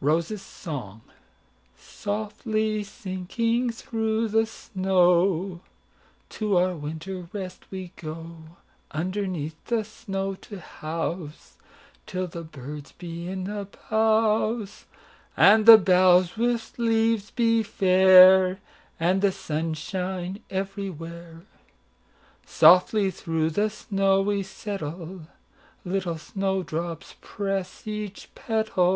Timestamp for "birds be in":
12.42-13.44